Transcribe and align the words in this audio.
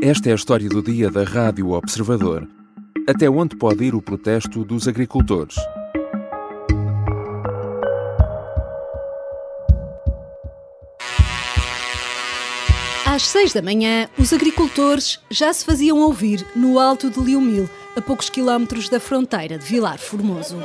Esta 0.00 0.28
é 0.28 0.32
a 0.32 0.36
história 0.36 0.68
do 0.68 0.80
dia 0.80 1.10
da 1.10 1.24
Rádio 1.24 1.72
Observador. 1.72 2.46
Até 3.08 3.28
onde 3.28 3.56
pode 3.56 3.82
ir 3.82 3.96
o 3.96 4.00
protesto 4.00 4.64
dos 4.64 4.86
agricultores? 4.86 5.56
Às 13.04 13.26
seis 13.26 13.52
da 13.52 13.60
manhã, 13.60 14.08
os 14.16 14.32
agricultores 14.32 15.18
já 15.28 15.52
se 15.52 15.64
faziam 15.64 15.98
ouvir 15.98 16.46
no 16.54 16.78
alto 16.78 17.10
de 17.10 17.18
Liumil, 17.18 17.68
a 17.96 18.00
poucos 18.00 18.30
quilómetros 18.30 18.88
da 18.88 19.00
fronteira 19.00 19.58
de 19.58 19.64
Vilar 19.64 19.98
Formoso. 19.98 20.58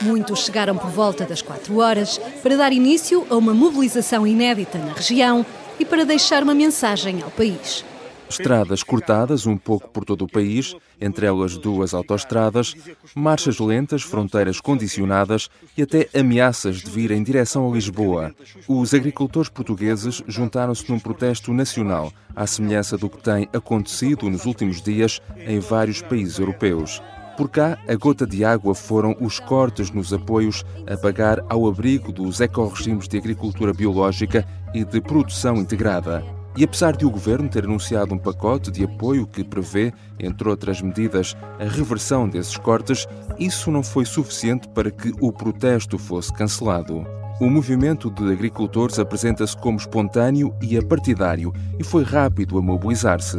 Muitos 0.00 0.40
chegaram 0.40 0.76
por 0.76 0.90
volta 0.90 1.24
das 1.24 1.40
quatro 1.40 1.78
horas 1.78 2.18
para 2.42 2.56
dar 2.56 2.72
início 2.72 3.24
a 3.30 3.36
uma 3.36 3.54
mobilização 3.54 4.26
inédita 4.26 4.78
na 4.78 4.92
região 4.92 5.46
e 5.78 5.84
para 5.84 6.04
deixar 6.04 6.42
uma 6.42 6.54
mensagem 6.54 7.22
ao 7.22 7.30
país. 7.30 7.84
Estradas 8.28 8.82
cortadas 8.82 9.46
um 9.46 9.56
pouco 9.56 9.88
por 9.88 10.04
todo 10.04 10.22
o 10.22 10.28
país, 10.28 10.76
entre 11.00 11.24
elas 11.24 11.56
duas 11.56 11.94
autoestradas, 11.94 12.74
marchas 13.14 13.58
lentas, 13.58 14.02
fronteiras 14.02 14.60
condicionadas 14.60 15.48
e 15.76 15.82
até 15.82 16.08
ameaças 16.14 16.76
de 16.76 16.90
vir 16.90 17.10
em 17.10 17.22
direção 17.22 17.70
a 17.70 17.74
Lisboa. 17.74 18.34
Os 18.68 18.92
agricultores 18.92 19.48
portugueses 19.48 20.22
juntaram-se 20.28 20.88
num 20.90 21.00
protesto 21.00 21.54
nacional, 21.54 22.12
à 22.36 22.46
semelhança 22.46 22.98
do 22.98 23.08
que 23.08 23.22
tem 23.22 23.48
acontecido 23.52 24.28
nos 24.28 24.44
últimos 24.44 24.82
dias 24.82 25.22
em 25.46 25.58
vários 25.58 26.02
países 26.02 26.38
europeus. 26.38 27.00
Por 27.38 27.48
cá, 27.48 27.78
a 27.86 27.94
gota 27.94 28.26
de 28.26 28.44
água 28.44 28.74
foram 28.74 29.14
os 29.20 29.38
cortes 29.38 29.92
nos 29.92 30.12
apoios 30.12 30.64
a 30.88 30.96
pagar 30.96 31.38
ao 31.48 31.68
abrigo 31.68 32.10
dos 32.10 32.40
ecorregimes 32.40 33.06
de 33.06 33.16
agricultura 33.16 33.72
biológica 33.72 34.44
e 34.74 34.84
de 34.84 35.00
produção 35.00 35.54
integrada. 35.54 36.24
E 36.56 36.64
apesar 36.64 36.96
de 36.96 37.06
o 37.06 37.10
governo 37.10 37.48
ter 37.48 37.62
anunciado 37.62 38.12
um 38.12 38.18
pacote 38.18 38.72
de 38.72 38.82
apoio 38.82 39.24
que 39.24 39.44
prevê, 39.44 39.92
entre 40.18 40.48
outras 40.48 40.82
medidas, 40.82 41.36
a 41.60 41.64
reversão 41.64 42.28
desses 42.28 42.56
cortes, 42.56 43.06
isso 43.38 43.70
não 43.70 43.84
foi 43.84 44.04
suficiente 44.04 44.66
para 44.70 44.90
que 44.90 45.12
o 45.20 45.30
protesto 45.30 45.96
fosse 45.96 46.32
cancelado. 46.32 47.06
O 47.40 47.48
movimento 47.48 48.10
de 48.10 48.32
agricultores 48.32 48.98
apresenta-se 48.98 49.56
como 49.56 49.78
espontâneo 49.78 50.52
e 50.60 50.76
apartidário 50.76 51.54
e 51.78 51.84
foi 51.84 52.02
rápido 52.02 52.58
a 52.58 52.60
mobilizar-se. 52.60 53.38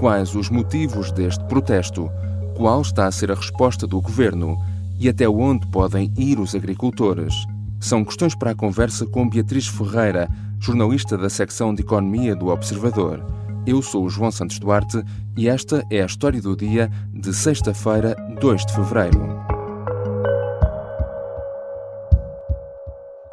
Quais 0.00 0.34
os 0.34 0.50
motivos 0.50 1.12
deste 1.12 1.44
protesto? 1.44 2.10
Qual 2.58 2.82
está 2.82 3.06
a 3.06 3.12
ser 3.12 3.30
a 3.30 3.36
resposta 3.36 3.86
do 3.86 4.00
governo? 4.00 4.58
E 4.98 5.08
até 5.08 5.28
onde 5.28 5.64
podem 5.68 6.12
ir 6.18 6.40
os 6.40 6.56
agricultores? 6.56 7.32
São 7.78 8.04
questões 8.04 8.34
para 8.34 8.50
a 8.50 8.54
conversa 8.54 9.06
com 9.06 9.30
Beatriz 9.30 9.68
Ferreira, 9.68 10.28
jornalista 10.58 11.16
da 11.16 11.30
secção 11.30 11.72
de 11.72 11.82
Economia 11.82 12.34
do 12.34 12.48
Observador. 12.48 13.24
Eu 13.64 13.80
sou 13.80 14.04
o 14.04 14.10
João 14.10 14.32
Santos 14.32 14.58
Duarte 14.58 15.00
e 15.36 15.48
esta 15.48 15.86
é 15.88 16.02
a 16.02 16.06
história 16.06 16.42
do 16.42 16.56
dia 16.56 16.90
de 17.14 17.32
sexta-feira, 17.32 18.16
2 18.40 18.66
de 18.66 18.74
fevereiro. 18.74 19.37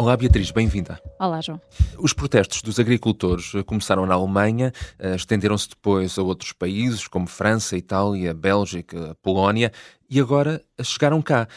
Olá, 0.06 0.16
Beatriz, 0.16 0.52
bem-vinda. 0.52 1.02
Olá, 1.20 1.42
João. 1.42 1.59
Os 1.98 2.14
protestos 2.14 2.61
dos 2.61 2.80
agricultores 2.80 3.53
começaram 3.66 4.06
na 4.06 4.14
Alemanha, 4.14 4.72
eh, 5.00 5.16
estenderam-se 5.16 5.70
depois 5.70 6.20
a 6.20 6.22
outros 6.22 6.52
países, 6.52 7.08
como 7.08 7.25
França, 7.25 7.75
Itália, 7.75 8.31
Bélgica, 8.31 9.17
Polónia, 9.23 9.72
e 10.08 10.20
agora 10.20 10.62
chegaram 10.84 11.23
cá. 11.23 11.47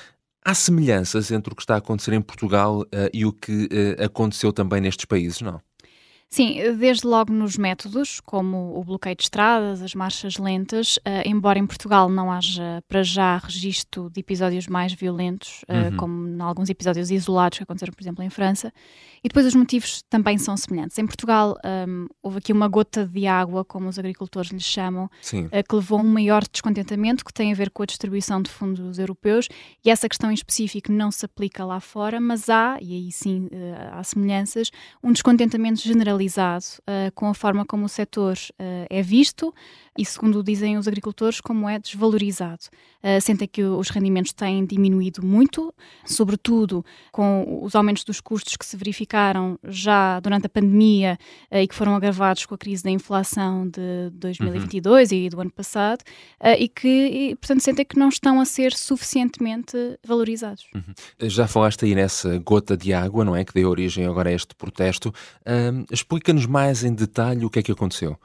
Há 0.42 0.54
semelhanças 0.54 1.30
entre 1.30 1.52
o 1.52 1.54
que 1.54 1.60
está 1.60 1.74
a 1.74 1.76
acontecer 1.76 2.14
em 2.14 2.22
Portugal 2.22 2.86
e 3.12 3.26
o 3.26 3.34
que 3.34 3.68
aconteceu 4.02 4.50
também 4.50 4.80
nestes 4.80 5.04
países, 5.04 5.42
não? 5.42 5.60
Sim, 6.30 6.76
desde 6.76 7.06
logo 7.06 7.32
nos 7.32 7.56
métodos, 7.56 8.20
como 8.20 8.78
o 8.78 8.84
bloqueio 8.84 9.16
de 9.16 9.22
estradas, 9.22 9.80
as 9.80 9.94
marchas 9.94 10.36
lentas, 10.36 10.98
uh, 10.98 11.22
embora 11.24 11.58
em 11.58 11.66
Portugal 11.66 12.10
não 12.10 12.30
haja 12.30 12.84
para 12.86 13.02
já 13.02 13.38
registro 13.38 14.10
de 14.10 14.20
episódios 14.20 14.66
mais 14.66 14.92
violentos, 14.92 15.62
uh, 15.62 15.90
uhum. 15.90 15.96
como 15.96 16.28
em 16.28 16.40
alguns 16.42 16.68
episódios 16.68 17.10
isolados 17.10 17.56
que 17.56 17.64
aconteceram, 17.64 17.94
por 17.94 18.02
exemplo, 18.02 18.22
em 18.22 18.28
França, 18.28 18.70
e 19.24 19.28
depois 19.28 19.46
os 19.46 19.54
motivos 19.54 20.02
também 20.10 20.36
são 20.36 20.54
semelhantes. 20.54 20.98
Em 20.98 21.06
Portugal 21.06 21.56
um, 21.88 22.06
houve 22.22 22.38
aqui 22.38 22.52
uma 22.52 22.68
gota 22.68 23.06
de 23.06 23.26
água, 23.26 23.64
como 23.64 23.88
os 23.88 23.98
agricultores 23.98 24.50
lhe 24.50 24.60
chamam, 24.60 25.06
uh, 25.06 25.66
que 25.66 25.74
levou 25.74 25.98
a 25.98 26.02
um 26.02 26.08
maior 26.12 26.44
descontentamento 26.46 27.24
que 27.24 27.32
tem 27.32 27.52
a 27.52 27.54
ver 27.54 27.70
com 27.70 27.82
a 27.82 27.86
distribuição 27.86 28.42
de 28.42 28.50
fundos 28.50 28.98
europeus, 28.98 29.48
e 29.82 29.88
essa 29.88 30.06
questão 30.06 30.30
em 30.30 30.34
específico 30.34 30.92
não 30.92 31.10
se 31.10 31.24
aplica 31.24 31.64
lá 31.64 31.80
fora, 31.80 32.20
mas 32.20 32.50
há, 32.50 32.76
e 32.82 32.92
aí 32.92 33.10
sim 33.10 33.48
há 33.92 34.04
semelhanças, 34.04 34.70
um 35.02 35.10
descontentamento 35.10 35.80
generalizado 35.80 36.17
generalizado 36.18 36.64
uh, 36.80 37.12
com 37.14 37.28
a 37.28 37.34
forma 37.34 37.64
como 37.64 37.86
o 37.86 37.88
setor 37.88 38.36
uh, 38.52 38.86
é 38.90 39.02
visto 39.02 39.54
e, 39.98 40.04
segundo 40.04 40.44
dizem 40.44 40.78
os 40.78 40.86
agricultores, 40.86 41.40
como 41.40 41.68
é 41.68 41.76
desvalorizado. 41.76 42.62
Uh, 43.02 43.20
sentem 43.20 43.48
que 43.48 43.64
os 43.64 43.90
rendimentos 43.90 44.32
têm 44.32 44.64
diminuído 44.64 45.26
muito, 45.26 45.74
sobretudo 46.06 46.84
com 47.10 47.60
os 47.62 47.74
aumentos 47.74 48.04
dos 48.04 48.20
custos 48.20 48.56
que 48.56 48.64
se 48.64 48.76
verificaram 48.76 49.58
já 49.64 50.20
durante 50.20 50.46
a 50.46 50.48
pandemia 50.48 51.18
uh, 51.50 51.56
e 51.56 51.66
que 51.66 51.74
foram 51.74 51.96
agravados 51.96 52.46
com 52.46 52.54
a 52.54 52.58
crise 52.58 52.84
da 52.84 52.90
inflação 52.90 53.68
de 53.68 54.10
2022 54.12 55.10
uhum. 55.10 55.16
e 55.18 55.28
do 55.28 55.40
ano 55.40 55.50
passado, 55.50 56.02
uh, 56.40 56.54
e 56.56 56.68
que, 56.68 56.88
e, 56.88 57.34
portanto, 57.34 57.60
sentem 57.60 57.84
que 57.84 57.98
não 57.98 58.08
estão 58.08 58.40
a 58.40 58.44
ser 58.44 58.72
suficientemente 58.72 59.76
valorizados. 60.06 60.64
Uhum. 60.72 61.28
Já 61.28 61.48
falaste 61.48 61.84
aí 61.84 61.96
nessa 61.96 62.38
gota 62.38 62.76
de 62.76 62.92
água, 62.92 63.24
não 63.24 63.34
é? 63.34 63.44
Que 63.44 63.52
deu 63.52 63.68
origem 63.68 64.06
agora 64.06 64.30
a 64.30 64.32
este 64.32 64.54
protesto. 64.54 65.12
Explica-nos 65.90 66.46
mais 66.46 66.84
em 66.84 66.94
detalhe 66.94 67.44
o 67.44 67.50
que 67.50 67.58
é 67.58 67.62
que 67.62 67.72
aconteceu. 67.72 68.16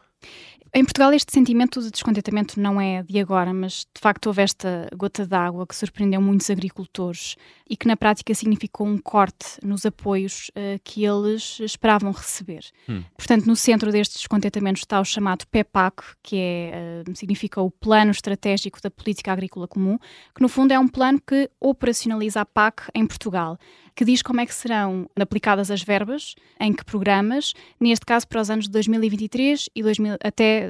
Em 0.75 0.83
Portugal, 0.83 1.13
este 1.13 1.31
sentimento 1.31 1.79
de 1.79 1.91
descontentamento 1.91 2.59
não 2.59 2.81
é 2.81 3.03
de 3.03 3.19
agora, 3.19 3.53
mas 3.53 3.85
de 3.93 4.01
facto 4.01 4.25
houve 4.25 4.41
esta 4.41 4.89
gota 4.97 5.23
d'água 5.23 5.67
que 5.67 5.75
surpreendeu 5.75 6.19
muitos 6.19 6.49
agricultores 6.49 7.35
e 7.69 7.77
que 7.77 7.87
na 7.87 7.95
prática 7.95 8.33
significou 8.33 8.87
um 8.87 8.97
corte 8.97 9.59
nos 9.63 9.85
apoios 9.85 10.49
uh, 10.49 10.79
que 10.83 11.05
eles 11.05 11.59
esperavam 11.59 12.11
receber. 12.11 12.65
Hum. 12.89 13.03
Portanto, 13.15 13.45
no 13.45 13.55
centro 13.55 13.91
deste 13.91 14.15
descontentamento 14.15 14.79
está 14.79 14.99
o 14.99 15.05
chamado 15.05 15.45
PEPAC, 15.45 16.01
que 16.23 16.37
é, 16.37 17.03
uh, 17.07 17.15
significa 17.15 17.61
o 17.61 17.69
Plano 17.69 18.09
Estratégico 18.09 18.81
da 18.81 18.89
Política 18.89 19.31
Agrícola 19.31 19.67
Comum, 19.67 19.99
que 20.33 20.41
no 20.41 20.49
fundo 20.49 20.71
é 20.71 20.79
um 20.79 20.87
plano 20.87 21.21
que 21.21 21.51
operacionaliza 21.61 22.41
a 22.41 22.45
PAC 22.45 22.89
em 22.95 23.05
Portugal 23.05 23.59
que 23.95 24.05
diz 24.05 24.21
como 24.21 24.41
é 24.41 24.45
que 24.45 24.53
serão 24.53 25.09
aplicadas 25.19 25.69
as 25.69 25.83
verbas, 25.83 26.35
em 26.59 26.73
que 26.73 26.83
programas, 26.83 27.53
neste 27.79 28.05
caso 28.05 28.27
para 28.27 28.41
os 28.41 28.49
anos 28.49 28.65
de 28.65 28.71
2023 28.71 29.69
e 29.75 29.83
2000, 29.83 30.13
até, 30.23 30.65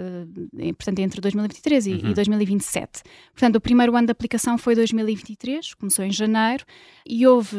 eh, 0.60 0.74
portanto, 0.74 1.00
entre 1.00 1.22
2023 1.22 1.88
e, 1.88 1.92
uhum. 1.92 2.12
e 2.12 2.14
2027. 2.14 3.04
Portanto, 3.34 3.56
o 3.56 3.62
primeiro 3.62 3.96
ano 3.96 4.08
de 4.08 4.12
aplicação 4.12 4.58
foi 4.58 4.76
2023, 4.76 5.74
começou 5.76 6.04
em 6.04 6.12
janeiro, 6.12 6.66
e 7.06 7.26
houve 7.26 7.58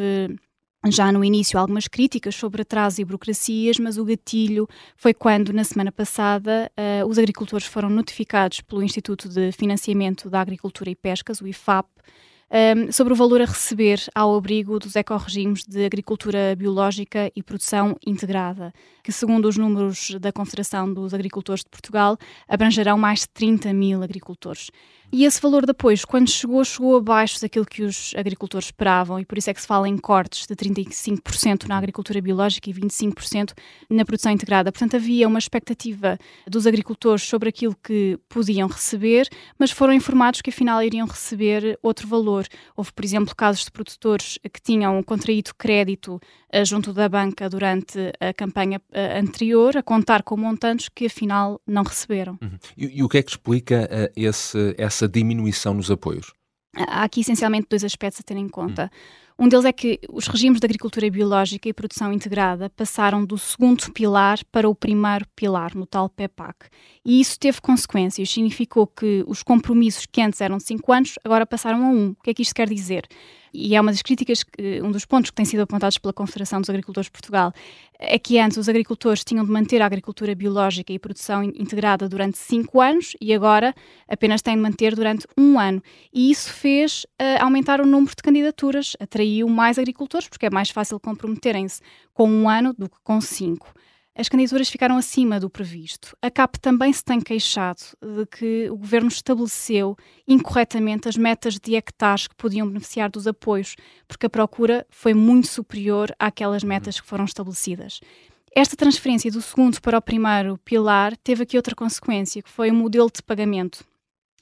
já 0.90 1.10
no 1.10 1.24
início 1.24 1.58
algumas 1.58 1.88
críticas 1.88 2.34
sobre 2.34 2.62
atraso 2.62 3.00
e 3.00 3.04
burocracias, 3.04 3.78
mas 3.78 3.96
o 3.96 4.04
gatilho 4.04 4.68
foi 4.96 5.14
quando, 5.14 5.52
na 5.52 5.64
semana 5.64 5.90
passada, 5.90 6.70
uh, 6.78 7.06
os 7.06 7.18
agricultores 7.18 7.66
foram 7.66 7.88
notificados 7.88 8.60
pelo 8.60 8.82
Instituto 8.82 9.28
de 9.28 9.52
Financiamento 9.52 10.28
da 10.28 10.40
Agricultura 10.40 10.90
e 10.90 10.94
Pescas, 10.94 11.40
o 11.40 11.46
IFAP, 11.46 11.88
um, 12.50 12.92
sobre 12.92 13.12
o 13.12 13.16
valor 13.16 13.40
a 13.40 13.46
receber 13.46 14.00
ao 14.14 14.34
abrigo 14.34 14.78
dos 14.78 14.96
ecorregimes 14.96 15.64
de 15.64 15.84
agricultura 15.84 16.54
biológica 16.56 17.30
e 17.34 17.42
produção 17.42 17.96
integrada, 18.06 18.72
que, 19.02 19.12
segundo 19.12 19.46
os 19.46 19.56
números 19.56 20.16
da 20.20 20.32
Confederação 20.32 20.92
dos 20.92 21.12
Agricultores 21.14 21.64
de 21.64 21.70
Portugal, 21.70 22.16
abrangerão 22.48 22.96
mais 22.96 23.20
de 23.20 23.28
30 23.28 23.72
mil 23.72 24.02
agricultores. 24.02 24.70
E 25.16 25.24
esse 25.24 25.40
valor 25.40 25.64
de 25.64 25.70
apoio, 25.70 25.96
quando 26.08 26.28
chegou, 26.28 26.64
chegou 26.64 26.96
abaixo 26.96 27.40
daquilo 27.40 27.64
que 27.64 27.84
os 27.84 28.12
agricultores 28.16 28.66
esperavam, 28.66 29.20
e 29.20 29.24
por 29.24 29.38
isso 29.38 29.48
é 29.48 29.54
que 29.54 29.60
se 29.60 29.66
fala 29.66 29.88
em 29.88 29.96
cortes 29.96 30.44
de 30.44 30.56
35% 30.56 31.68
na 31.68 31.78
agricultura 31.78 32.20
biológica 32.20 32.68
e 32.68 32.74
25% 32.74 33.52
na 33.88 34.04
produção 34.04 34.32
integrada. 34.32 34.72
Portanto, 34.72 34.96
havia 34.96 35.28
uma 35.28 35.38
expectativa 35.38 36.18
dos 36.48 36.66
agricultores 36.66 37.22
sobre 37.22 37.48
aquilo 37.48 37.76
que 37.80 38.18
podiam 38.28 38.66
receber, 38.66 39.28
mas 39.56 39.70
foram 39.70 39.92
informados 39.92 40.42
que 40.42 40.50
afinal 40.50 40.82
iriam 40.82 41.06
receber 41.06 41.78
outro 41.80 42.08
valor. 42.08 42.44
Houve, 42.76 42.92
por 42.92 43.04
exemplo, 43.04 43.36
casos 43.36 43.66
de 43.66 43.70
produtores 43.70 44.36
que 44.52 44.60
tinham 44.60 45.00
contraído 45.00 45.54
crédito 45.56 46.20
uh, 46.52 46.64
junto 46.64 46.92
da 46.92 47.08
banca 47.08 47.48
durante 47.48 48.12
a 48.18 48.34
campanha 48.34 48.80
uh, 48.90 49.20
anterior, 49.20 49.76
a 49.76 49.82
contar 49.82 50.24
com 50.24 50.36
montantes 50.36 50.88
que 50.88 51.06
afinal 51.06 51.60
não 51.64 51.84
receberam. 51.84 52.36
Uhum. 52.42 52.58
E, 52.76 52.98
e, 52.98 53.02
o 53.04 53.08
que 53.08 53.18
é 53.18 53.22
que 53.22 53.30
explica 53.30 53.88
uh, 53.88 54.12
esse, 54.16 54.74
essa 54.76 55.03
essa 55.04 55.08
diminuição 55.08 55.74
nos 55.74 55.90
apoios? 55.90 56.32
Há 56.76 57.04
aqui 57.04 57.20
essencialmente 57.20 57.68
dois 57.70 57.84
aspectos 57.84 58.20
a 58.20 58.24
ter 58.24 58.36
em 58.36 58.48
conta. 58.48 58.90
Hum. 59.38 59.44
Um 59.44 59.48
deles 59.48 59.64
é 59.64 59.72
que 59.72 60.00
os 60.08 60.28
regimes 60.28 60.60
de 60.60 60.66
agricultura 60.66 61.10
biológica 61.10 61.68
e 61.68 61.72
produção 61.72 62.12
integrada 62.12 62.70
passaram 62.70 63.24
do 63.24 63.36
segundo 63.36 63.90
pilar 63.92 64.38
para 64.50 64.68
o 64.68 64.74
primeiro 64.74 65.26
pilar, 65.34 65.74
no 65.74 65.86
tal 65.86 66.08
PEPAC. 66.08 66.68
E 67.04 67.20
isso 67.20 67.38
teve 67.38 67.60
consequências. 67.60 68.30
Significou 68.30 68.86
que 68.86 69.24
os 69.26 69.42
compromissos 69.42 70.06
que 70.06 70.20
antes 70.20 70.40
eram 70.40 70.60
5 70.60 70.92
anos 70.92 71.14
agora 71.24 71.44
passaram 71.44 71.84
a 71.84 71.88
1. 71.88 71.92
Um. 71.92 72.10
O 72.10 72.22
que 72.22 72.30
é 72.30 72.34
que 72.34 72.42
isto 72.42 72.54
quer 72.54 72.68
dizer? 72.68 73.06
E 73.54 73.76
é 73.76 73.80
uma 73.80 73.92
das 73.92 74.02
críticas, 74.02 74.44
um 74.82 74.90
dos 74.90 75.04
pontos 75.04 75.30
que 75.30 75.36
têm 75.36 75.44
sido 75.44 75.60
apontados 75.60 75.96
pela 75.96 76.12
Confederação 76.12 76.60
dos 76.60 76.68
Agricultores 76.68 77.06
de 77.06 77.12
Portugal, 77.12 77.52
é 77.98 78.18
que 78.18 78.38
antes 78.38 78.58
os 78.58 78.68
agricultores 78.68 79.22
tinham 79.22 79.44
de 79.44 79.50
manter 79.50 79.80
a 79.80 79.86
agricultura 79.86 80.34
biológica 80.34 80.92
e 80.92 80.98
produção 80.98 81.44
integrada 81.44 82.08
durante 82.08 82.36
cinco 82.36 82.80
anos 82.80 83.16
e 83.20 83.32
agora 83.32 83.72
apenas 84.08 84.42
têm 84.42 84.56
de 84.56 84.62
manter 84.62 84.96
durante 84.96 85.26
um 85.38 85.58
ano. 85.58 85.80
E 86.12 86.30
isso 86.30 86.52
fez 86.52 87.04
uh, 87.04 87.40
aumentar 87.40 87.80
o 87.80 87.86
número 87.86 88.10
de 88.14 88.22
candidaturas, 88.22 88.96
atraiu 88.98 89.48
mais 89.48 89.78
agricultores, 89.78 90.28
porque 90.28 90.46
é 90.46 90.50
mais 90.50 90.70
fácil 90.70 90.98
comprometerem-se 90.98 91.80
com 92.12 92.28
um 92.28 92.48
ano 92.48 92.74
do 92.76 92.88
que 92.88 92.96
com 93.04 93.20
cinco 93.20 93.72
as 94.16 94.28
candidaturas 94.28 94.68
ficaram 94.68 94.96
acima 94.96 95.40
do 95.40 95.50
previsto. 95.50 96.16
A 96.22 96.30
CAP 96.30 96.58
também 96.60 96.92
se 96.92 97.04
tem 97.04 97.20
queixado 97.20 97.80
de 98.00 98.24
que 98.26 98.70
o 98.70 98.76
governo 98.76 99.08
estabeleceu 99.08 99.96
incorretamente 100.26 101.08
as 101.08 101.16
metas 101.16 101.58
de 101.58 101.74
hectares 101.74 102.28
que 102.28 102.34
podiam 102.36 102.66
beneficiar 102.66 103.10
dos 103.10 103.26
apoios, 103.26 103.74
porque 104.06 104.26
a 104.26 104.30
procura 104.30 104.86
foi 104.88 105.14
muito 105.14 105.48
superior 105.48 106.14
àquelas 106.18 106.62
uhum. 106.62 106.68
metas 106.68 107.00
que 107.00 107.06
foram 107.06 107.24
estabelecidas. 107.24 107.98
Esta 108.54 108.76
transferência 108.76 109.32
do 109.32 109.42
segundo 109.42 109.80
para 109.80 109.98
o 109.98 110.02
primeiro 110.02 110.56
pilar 110.58 111.16
teve 111.16 111.42
aqui 111.42 111.56
outra 111.56 111.74
consequência, 111.74 112.40
que 112.40 112.50
foi 112.50 112.70
o 112.70 112.74
modelo 112.74 113.10
de 113.12 113.20
pagamento 113.20 113.84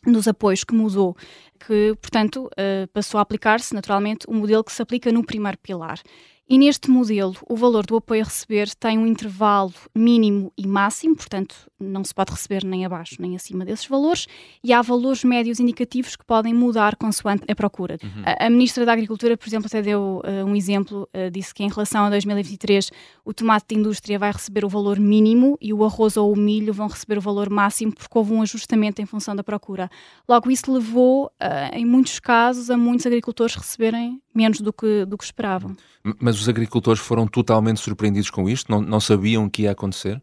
dos 0.05 0.29
apoios 0.29 0.65
que 0.65 0.75
mudou, 0.75 1.17
que, 1.67 1.97
portanto, 2.01 2.47
uh, 2.47 2.87
passou 2.93 3.19
a 3.19 3.23
aplicar-se 3.23 3.75
naturalmente 3.75 4.27
o 4.29 4.35
modelo 4.35 4.65
que 4.65 4.73
se 4.73 4.83
aplica 4.83 5.11
no 5.11 5.25
primeiro 5.25 5.57
pilar. 5.59 5.99
E 6.53 6.59
neste 6.59 6.91
modelo, 6.91 7.35
o 7.49 7.57
valor 7.57 7.87
do 7.87 7.97
apoio 7.97 8.21
a 8.21 8.25
receber 8.27 8.69
tem 8.75 8.99
um 8.99 9.07
intervalo 9.07 9.73
mínimo 9.95 10.53
e 10.55 10.67
máximo, 10.67 11.17
portanto, 11.17 11.55
não 11.81 12.05
se 12.05 12.15
pode 12.15 12.31
receber 12.31 12.63
nem 12.63 12.85
abaixo 12.85 13.17
nem 13.21 13.35
acima 13.35 13.65
desses 13.65 13.87
valores, 13.87 14.27
e 14.63 14.71
há 14.71 14.83
valores 14.83 15.25
médios 15.25 15.59
indicativos 15.59 16.15
que 16.15 16.27
podem 16.27 16.53
mudar 16.53 16.97
consoante 16.97 17.45
a 17.51 17.55
procura. 17.55 17.97
Uhum. 18.03 18.23
A, 18.27 18.47
a, 18.47 18.51
Ministra 18.51 18.85
da 18.85 18.93
Agricultura, 18.93 19.35
por 19.35 19.49
exemplo, 19.49 19.67
até 19.67 19.81
deu 19.81 20.21
uh, 20.23 20.45
um 20.45 20.55
exemplo, 20.55 21.09
uh, 21.15 21.31
disse 21.31 21.55
que 21.55 21.65
em 21.65 21.71
relação 21.71 22.05
a 22.05 22.11
2023 22.11 22.91
o 23.25 23.33
tomate 23.33 23.69
de 23.71 23.81
indústria 23.81 24.19
vai 24.19 24.31
receber 24.31 24.63
o 24.63 24.69
valor 24.69 25.01
mínimo 25.01 25.57
e 25.59 25.73
o 25.73 25.83
arroz 25.83 26.19
ou 26.19 26.31
o 26.31 26.37
milho 26.37 26.75
vão 26.75 26.87
receber 26.87 27.17
o 27.17 27.23
valor 27.23 27.49
máximo 27.49 27.95
porque 27.95 28.19
houve 28.19 28.31
um 28.31 28.43
ajustamento 28.43 29.01
em 29.01 29.07
função 29.07 29.35
da 29.35 29.43
procura. 29.43 29.91
Logo, 30.29 30.51
isso 30.51 30.71
levou, 30.71 31.33
uh, 31.43 31.75
em 31.75 31.87
muitos 31.87 32.21
casos, 32.21 32.69
a 32.69 32.77
muitos 32.77 33.07
agricultores 33.07 33.55
receberem 33.55 34.21
menos 34.35 34.61
do 34.61 34.73
que, 34.73 35.05
do 35.07 35.17
que 35.17 35.25
esperavam. 35.25 35.75
Mas 36.21 36.42
os 36.43 36.49
agricultores 36.49 37.01
foram 37.01 37.27
totalmente 37.27 37.81
surpreendidos 37.81 38.31
com 38.31 38.49
isto? 38.49 38.71
Não, 38.71 38.81
não 38.81 39.01
sabiam 39.01 39.45
o 39.45 39.51
que 39.51 39.63
ia 39.63 39.71
acontecer? 39.71 40.21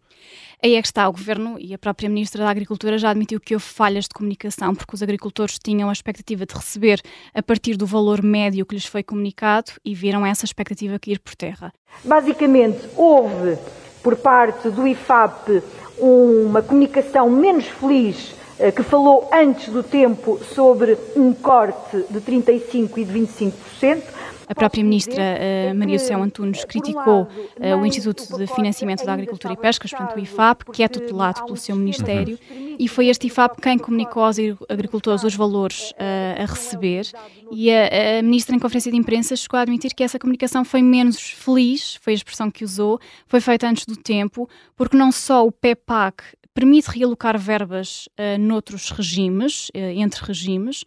Aí 0.61 0.75
é 0.75 0.81
que 0.81 0.87
está, 0.87 1.07
o 1.07 1.13
Governo 1.13 1.55
e 1.57 1.73
a 1.73 1.77
própria 1.77 2.09
Ministra 2.09 2.43
da 2.43 2.49
Agricultura 2.49 2.97
já 2.97 3.11
admitiu 3.11 3.39
que 3.39 3.55
houve 3.55 3.65
falhas 3.65 4.03
de 4.03 4.09
comunicação, 4.09 4.75
porque 4.75 4.93
os 4.93 5.01
agricultores 5.01 5.57
tinham 5.57 5.89
a 5.89 5.93
expectativa 5.93 6.45
de 6.45 6.53
receber 6.53 7.01
a 7.33 7.41
partir 7.41 7.77
do 7.77 7.85
valor 7.85 8.21
médio 8.21 8.65
que 8.65 8.75
lhes 8.75 8.85
foi 8.85 9.01
comunicado 9.01 9.71
e 9.85 9.95
viram 9.95 10.25
essa 10.25 10.43
expectativa 10.43 10.99
cair 10.99 11.19
por 11.19 11.33
terra. 11.33 11.71
Basicamente, 12.03 12.79
houve, 12.97 13.57
por 14.03 14.17
parte 14.17 14.69
do 14.69 14.85
IFAP, 14.85 15.63
uma 15.97 16.61
comunicação 16.61 17.29
menos 17.29 17.65
feliz 17.65 18.35
eh, 18.59 18.71
que 18.71 18.83
falou 18.83 19.29
antes 19.31 19.69
do 19.69 19.81
tempo 19.81 20.41
sobre 20.53 20.97
um 21.15 21.31
corte 21.31 22.03
de 22.09 22.19
35% 22.19 22.97
e 22.97 23.05
de 23.05 23.13
25%. 23.13 24.03
A 24.49 24.55
própria 24.55 24.83
ministra 24.83 25.21
uh, 25.21 25.75
Maria 25.75 25.99
José 25.99 26.15
Antunes 26.15 26.65
criticou 26.65 27.21
uh, 27.21 27.79
o 27.79 27.85
Instituto 27.85 28.35
de 28.35 28.47
Financiamento 28.47 29.05
da 29.05 29.13
Agricultura 29.13 29.53
e 29.53 29.57
Pescas, 29.57 29.91
portanto 29.91 30.15
o 30.15 30.19
IFAP, 30.19 30.71
que 30.73 30.81
é 30.81 30.87
tutelado 30.87 31.45
pelo 31.45 31.55
seu 31.55 31.75
ministério, 31.75 32.39
uhum. 32.49 32.75
e 32.79 32.87
foi 32.87 33.09
este 33.09 33.27
IFAP 33.27 33.61
quem 33.61 33.77
comunicou 33.77 34.23
aos 34.23 34.37
agricultores 34.67 35.23
os 35.23 35.35
valores 35.35 35.91
uh, 35.91 36.41
a 36.41 36.45
receber. 36.45 37.05
E 37.51 37.71
a, 37.71 38.17
a, 38.17 38.21
ministra, 38.23 38.55
em 38.55 38.59
conferência 38.59 38.91
de 38.91 38.97
imprensa, 38.97 39.35
chegou 39.35 39.59
a 39.59 39.61
admitir 39.61 39.93
que 39.93 40.03
essa 40.03 40.17
comunicação 40.17 40.65
foi 40.65 40.81
menos 40.81 41.19
feliz, 41.19 41.99
foi 42.01 42.13
a 42.13 42.15
expressão 42.15 42.49
que 42.49 42.65
usou, 42.65 42.99
foi 43.27 43.39
feita 43.39 43.67
antes 43.69 43.85
do 43.85 43.95
tempo, 43.95 44.49
porque 44.75 44.97
não 44.97 45.11
só 45.11 45.45
o 45.45 45.51
PEPAC 45.51 46.23
permite 46.55 46.87
realocar 46.89 47.37
verbas 47.37 48.09
noutros 48.39 48.89
regimes, 48.89 49.69
entre 49.73 50.25
regimes, 50.25 50.83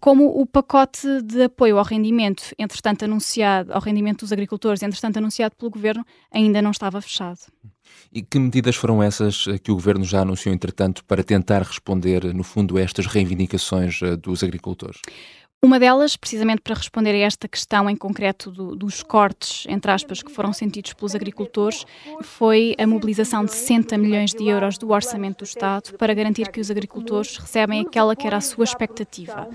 como 0.00 0.40
o 0.40 0.46
pacote 0.46 1.20
de 1.22 1.44
apoio 1.44 1.78
ao 1.78 1.84
rendimento, 1.84 2.54
entretanto 2.58 3.04
anunciado, 3.04 3.72
ao 3.72 3.80
rendimento 3.80 4.20
dos 4.20 4.32
agricultores, 4.32 4.82
entretanto 4.82 5.18
anunciado 5.18 5.54
pelo 5.56 5.70
Governo, 5.70 6.04
ainda 6.32 6.62
não 6.62 6.70
estava 6.70 7.00
fechado. 7.00 7.40
E 8.12 8.22
que 8.22 8.38
medidas 8.38 8.76
foram 8.76 9.02
essas 9.02 9.44
que 9.62 9.70
o 9.70 9.74
Governo 9.74 10.04
já 10.04 10.22
anunciou, 10.22 10.54
entretanto, 10.54 11.04
para 11.04 11.22
tentar 11.22 11.62
responder, 11.62 12.32
no 12.34 12.42
fundo, 12.42 12.76
a 12.78 12.80
estas 12.80 13.06
reivindicações 13.06 14.00
dos 14.22 14.42
agricultores? 14.42 15.00
Uma 15.66 15.80
delas, 15.80 16.16
precisamente 16.16 16.60
para 16.60 16.76
responder 16.76 17.10
a 17.10 17.26
esta 17.26 17.48
questão 17.48 17.90
em 17.90 17.96
concreto 17.96 18.52
do, 18.52 18.76
dos 18.76 19.02
cortes, 19.02 19.66
entre 19.68 19.90
aspas, 19.90 20.22
que 20.22 20.30
foram 20.30 20.52
sentidos 20.52 20.92
pelos 20.92 21.12
agricultores, 21.12 21.84
foi 22.22 22.76
a 22.78 22.86
mobilização 22.86 23.44
de 23.44 23.50
60 23.50 23.98
milhões 23.98 24.30
de 24.30 24.46
euros 24.46 24.78
do 24.78 24.92
orçamento 24.92 25.38
do 25.38 25.44
Estado 25.44 25.94
para 25.98 26.14
garantir 26.14 26.52
que 26.52 26.60
os 26.60 26.70
agricultores 26.70 27.36
recebem 27.36 27.80
aquela 27.80 28.14
que 28.14 28.28
era 28.28 28.36
a 28.36 28.40
sua 28.40 28.62
expectativa. 28.62 29.48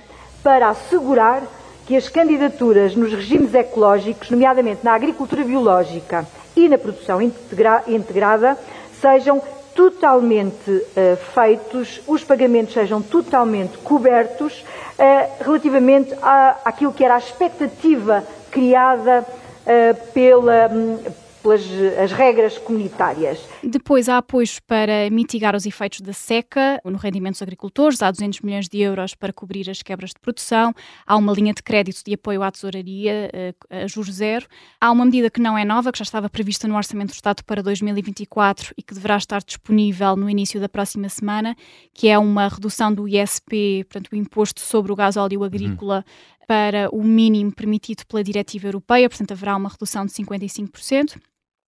Para 0.43 0.71
assegurar 0.71 1.43
que 1.87 1.95
as 1.95 2.09
candidaturas 2.09 2.93
nos 2.93 3.13
regimes 3.13 3.53
ecológicos, 3.53 4.29
nomeadamente 4.29 4.83
na 4.83 4.91
agricultura 4.91 5.45
biológica 5.45 6.27
e 6.57 6.67
na 6.67 6.77
produção 6.77 7.21
integra 7.21 7.85
integrada, 7.87 8.57
sejam 8.99 9.41
totalmente 9.75 10.69
uh, 10.69 11.17
feitos, 11.33 12.01
os 12.07 12.23
pagamentos 12.23 12.73
sejam 12.73 13.01
totalmente 13.01 13.77
cobertos 13.79 14.63
uh, 14.97 15.43
relativamente 15.43 16.13
à, 16.21 16.57
àquilo 16.65 16.93
que 16.93 17.03
era 17.03 17.15
a 17.15 17.19
expectativa 17.19 18.23
criada 18.49 19.25
uh, 19.25 20.11
pela, 20.13 20.69
um, 20.71 20.99
pelas 21.41 21.61
as 21.97 22.11
regras 22.11 22.57
comunitárias. 22.57 23.39
Depois 23.63 24.07
há 24.07 24.17
apoios 24.17 24.59
para 24.59 25.09
mitigar 25.09 25.55
os 25.55 25.65
efeitos 25.65 26.01
da 26.01 26.13
seca 26.13 26.81
no 26.85 26.97
rendimento 26.97 27.33
dos 27.33 27.41
agricultores, 27.41 28.01
há 28.01 28.11
200 28.11 28.41
milhões 28.41 28.67
de 28.67 28.79
euros 28.79 29.15
para 29.15 29.33
cobrir 29.33 29.69
as 29.69 29.81
quebras 29.81 30.11
de 30.11 30.19
produção, 30.19 30.73
há 31.05 31.15
uma 31.15 31.33
linha 31.33 31.53
de 31.53 31.63
crédito 31.63 32.03
de 32.05 32.13
apoio 32.13 32.43
à 32.43 32.51
tesouraria 32.51 33.29
eh, 33.33 33.53
a 33.69 33.87
juros 33.87 34.15
zero, 34.15 34.45
há 34.79 34.91
uma 34.91 35.05
medida 35.05 35.29
que 35.29 35.41
não 35.41 35.57
é 35.57 35.65
nova, 35.65 35.91
que 35.91 35.99
já 35.99 36.03
estava 36.03 36.29
prevista 36.29 36.67
no 36.67 36.75
Orçamento 36.75 37.09
do 37.09 37.15
Estado 37.15 37.43
para 37.43 37.61
2024 37.63 38.73
e 38.77 38.83
que 38.83 38.93
deverá 38.93 39.17
estar 39.17 39.41
disponível 39.43 40.15
no 40.15 40.29
início 40.29 40.59
da 40.59 40.69
próxima 40.69 41.09
semana, 41.09 41.55
que 41.93 42.07
é 42.07 42.17
uma 42.17 42.47
redução 42.47 42.93
do 42.93 43.07
ISP, 43.07 43.85
portanto 43.85 44.11
o 44.11 44.15
imposto 44.15 44.61
sobre 44.61 44.91
o 44.91 44.95
gás 44.95 45.17
óleo 45.17 45.43
agrícola, 45.43 46.05
uhum. 46.05 46.45
para 46.47 46.89
o 46.91 47.03
mínimo 47.03 47.51
permitido 47.51 48.05
pela 48.05 48.23
diretiva 48.23 48.67
europeia, 48.67 49.09
portanto 49.09 49.31
haverá 49.31 49.55
uma 49.55 49.69
redução 49.69 50.05
de 50.05 50.11
55%. 50.11 51.19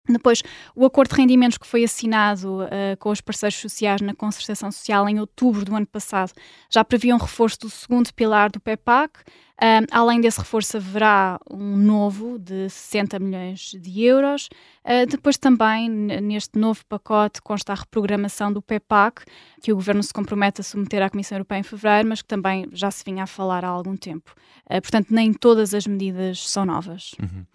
Depois, 0.08 0.44
o 0.76 0.86
acordo 0.86 1.12
de 1.12 1.22
rendimentos 1.22 1.58
que 1.58 1.66
foi 1.66 1.84
assinado 1.84 2.64
uh, 2.64 2.98
com 3.00 3.10
os 3.10 3.22
parceiros 3.22 3.56
sociais 3.56 4.02
na 4.02 4.14
concertação 4.14 4.70
social 4.70 5.08
em 5.08 5.18
outubro 5.18 5.64
do 5.64 5.74
ano 5.74 5.88
passado 5.88 6.34
já 6.70 6.84
previa 6.84 7.16
um 7.16 7.20
reforço 7.20 7.60
do 7.62 7.70
segundo 7.70 8.14
pilar 8.14 8.52
do 8.52 8.60
PEPAC, 8.60 9.20
um, 9.64 9.86
além 9.92 10.20
desse 10.20 10.40
reforço, 10.40 10.76
haverá 10.76 11.40
um 11.50 11.78
novo 11.78 12.38
de 12.38 12.70
60 12.70 13.18
milhões 13.18 13.72
de 13.80 14.04
euros. 14.04 14.50
Uh, 14.84 15.08
depois, 15.10 15.38
também, 15.38 15.90
neste 15.90 16.60
novo 16.60 16.86
pacote, 16.86 17.42
consta 17.42 17.72
a 17.72 17.76
reprogramação 17.76 18.52
do 18.52 18.62
PEPAC, 18.62 19.24
que 19.62 19.72
o 19.72 19.76
Governo 19.76 20.04
se 20.04 20.12
compromete 20.12 20.60
a 20.60 20.64
submeter 20.66 21.02
à 21.02 21.10
Comissão 21.10 21.38
Europeia 21.38 21.60
em 21.60 21.64
fevereiro, 21.64 22.10
mas 22.10 22.22
que 22.22 22.28
também 22.28 22.68
já 22.74 22.92
se 22.92 23.06
vinha 23.06 23.24
a 23.24 23.28
falar 23.28 23.64
há 23.64 23.70
algum 23.70 23.96
tempo. 23.96 24.36
Uh, 24.66 24.82
portanto, 24.82 25.12
nem 25.12 25.32
todas 25.32 25.74
as 25.74 25.88
medidas 25.88 26.50
são 26.50 26.66
novas. 26.66 27.12
Uhum. 27.22 27.46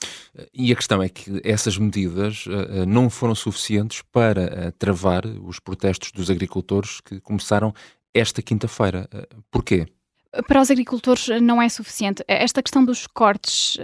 E 0.54 0.72
a 0.72 0.76
questão 0.76 1.02
é 1.02 1.10
que 1.10 1.42
essas 1.44 1.76
medidas 1.76 2.46
uh, 2.46 2.86
não 2.86 3.10
foram 3.10 3.34
suficientes 3.34 4.00
para 4.10 4.72
travar 4.78 5.26
os 5.26 5.60
protestos 5.60 6.10
dos 6.10 6.30
agricultores 6.30 7.02
que 7.02 7.20
começaram 7.20 7.74
esta 8.14 8.40
quinta-feira. 8.40 9.06
Porquê? 9.50 9.86
Para 10.46 10.60
os 10.60 10.70
agricultores 10.70 11.28
não 11.40 11.60
é 11.60 11.68
suficiente. 11.68 12.22
Esta 12.28 12.62
questão 12.62 12.84
dos 12.84 13.06
cortes 13.06 13.76
uh, 13.76 13.80